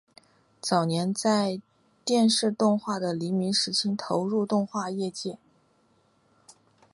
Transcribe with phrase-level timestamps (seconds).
[0.59, 1.61] 早年在
[2.03, 5.37] 电视动画的黎明时期投入动画业界。